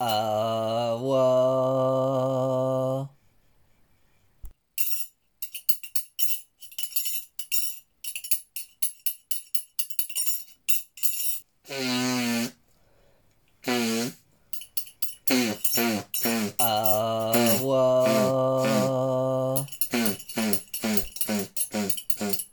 [0.00, 1.83] 아와.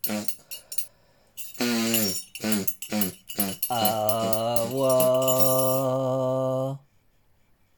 [0.08, 0.11] Yeah.